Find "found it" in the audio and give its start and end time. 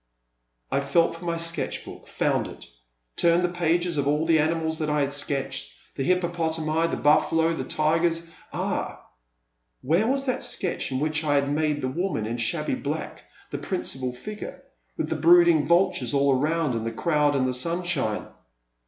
2.07-2.65